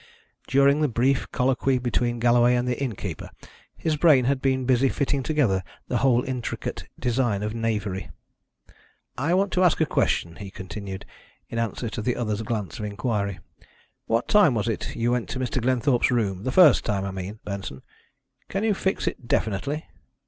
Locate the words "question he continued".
9.85-11.05